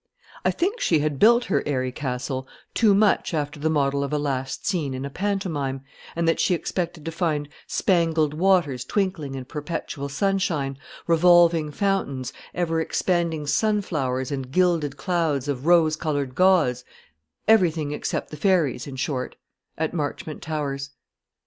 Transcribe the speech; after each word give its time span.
I 0.43 0.49
think 0.49 0.79
she 0.79 0.97
had 0.97 1.19
built 1.19 1.43
her 1.45 1.61
airy 1.67 1.91
castle 1.91 2.47
too 2.73 2.95
much 2.95 3.35
after 3.35 3.59
the 3.59 3.69
model 3.69 4.03
of 4.03 4.11
a 4.11 4.17
last 4.17 4.65
scene 4.65 4.95
in 4.95 5.05
a 5.05 5.11
pantomime, 5.11 5.81
and 6.15 6.27
that 6.27 6.39
she 6.39 6.55
expected 6.55 7.05
to 7.05 7.11
find 7.11 7.47
spangled 7.67 8.33
waters 8.33 8.83
twinkling 8.83 9.35
in 9.35 9.45
perpetual 9.45 10.09
sunshine, 10.09 10.79
revolving 11.05 11.69
fountains, 11.69 12.33
ever 12.55 12.81
expanding 12.81 13.45
sunflowers, 13.45 14.31
and 14.31 14.49
gilded 14.51 14.97
clouds 14.97 15.47
of 15.47 15.67
rose 15.67 15.95
coloured 15.95 16.33
gauze, 16.33 16.83
every 17.47 17.69
thing 17.69 17.91
except 17.91 18.31
the 18.31 18.37
fairies, 18.37 18.87
in 18.87 18.95
short, 18.95 19.35
at 19.77 19.93
Marchmont 19.93 20.41
Towers. 20.41 20.89